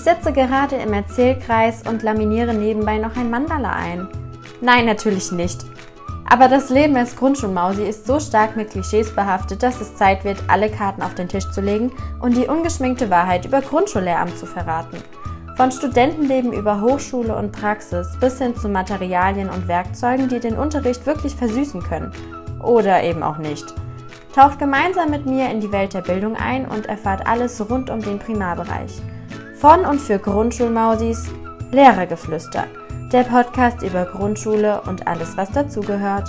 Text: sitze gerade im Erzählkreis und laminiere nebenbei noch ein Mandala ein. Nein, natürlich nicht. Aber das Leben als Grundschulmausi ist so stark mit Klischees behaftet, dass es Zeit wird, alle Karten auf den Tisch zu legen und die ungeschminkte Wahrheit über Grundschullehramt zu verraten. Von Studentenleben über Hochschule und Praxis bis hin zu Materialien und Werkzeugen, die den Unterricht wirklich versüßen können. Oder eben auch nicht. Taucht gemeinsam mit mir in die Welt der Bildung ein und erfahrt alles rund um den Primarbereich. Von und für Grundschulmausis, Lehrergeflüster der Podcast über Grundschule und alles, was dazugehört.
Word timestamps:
sitze 0.00 0.32
gerade 0.32 0.76
im 0.76 0.92
Erzählkreis 0.92 1.82
und 1.88 2.02
laminiere 2.02 2.54
nebenbei 2.54 2.98
noch 2.98 3.16
ein 3.16 3.30
Mandala 3.30 3.70
ein. 3.70 4.08
Nein, 4.60 4.86
natürlich 4.86 5.32
nicht. 5.32 5.64
Aber 6.32 6.48
das 6.48 6.70
Leben 6.70 6.96
als 6.96 7.14
Grundschulmausi 7.14 7.82
ist 7.82 8.06
so 8.06 8.18
stark 8.18 8.56
mit 8.56 8.70
Klischees 8.70 9.14
behaftet, 9.14 9.62
dass 9.62 9.80
es 9.82 9.96
Zeit 9.96 10.24
wird, 10.24 10.38
alle 10.48 10.70
Karten 10.70 11.02
auf 11.02 11.14
den 11.14 11.28
Tisch 11.28 11.50
zu 11.50 11.60
legen 11.60 11.92
und 12.20 12.36
die 12.36 12.46
ungeschminkte 12.46 13.10
Wahrheit 13.10 13.44
über 13.44 13.60
Grundschullehramt 13.60 14.38
zu 14.38 14.46
verraten. 14.46 14.96
Von 15.56 15.70
Studentenleben 15.70 16.54
über 16.54 16.80
Hochschule 16.80 17.36
und 17.36 17.52
Praxis 17.52 18.08
bis 18.18 18.38
hin 18.38 18.56
zu 18.56 18.70
Materialien 18.70 19.50
und 19.50 19.68
Werkzeugen, 19.68 20.28
die 20.28 20.40
den 20.40 20.56
Unterricht 20.56 21.04
wirklich 21.04 21.34
versüßen 21.34 21.82
können. 21.82 22.12
Oder 22.62 23.02
eben 23.02 23.22
auch 23.22 23.36
nicht. 23.36 23.74
Taucht 24.34 24.58
gemeinsam 24.58 25.10
mit 25.10 25.26
mir 25.26 25.50
in 25.50 25.60
die 25.60 25.72
Welt 25.72 25.92
der 25.92 26.00
Bildung 26.00 26.36
ein 26.36 26.66
und 26.66 26.86
erfahrt 26.86 27.26
alles 27.26 27.60
rund 27.68 27.90
um 27.90 28.00
den 28.00 28.18
Primarbereich. 28.18 29.02
Von 29.62 29.84
und 29.84 30.00
für 30.00 30.18
Grundschulmausis, 30.18 31.30
Lehrergeflüster 31.70 32.66
der 33.12 33.24
Podcast 33.24 33.82
über 33.82 34.06
Grundschule 34.06 34.80
und 34.86 35.06
alles, 35.06 35.36
was 35.36 35.52
dazugehört. 35.52 36.28